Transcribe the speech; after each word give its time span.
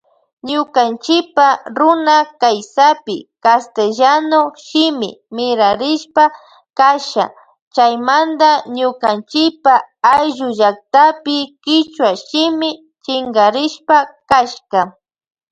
Ñukanchipa 0.49 1.47
runakaysapi 1.77 3.15
castellano 3.45 4.41
shimi 4.65 5.09
mirarishpa 5.35 6.23
kasha 6.79 7.25
chaymanta 7.75 8.49
nukanchipa 8.75 9.73
ayllu 10.13 10.47
llaktapi 10.59 11.37
kichwa 11.63 12.09
shimi 12.27 12.69
shinkarispa 13.03 13.97
kashka. 14.29 14.79